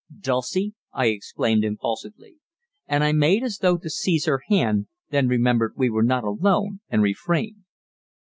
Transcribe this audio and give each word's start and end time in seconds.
"Dulcie!" 0.19 0.73
I 0.91 1.09
exclaimed 1.09 1.63
impulsively, 1.63 2.37
and 2.87 3.03
I 3.03 3.11
made 3.11 3.43
as 3.43 3.59
though 3.59 3.77
to 3.77 3.87
seize 3.87 4.25
her 4.25 4.41
hand, 4.49 4.87
then 5.11 5.27
remembered 5.27 5.73
we 5.77 5.91
were 5.91 6.01
not 6.01 6.23
alone, 6.23 6.79
and 6.89 7.03
refrained. 7.03 7.65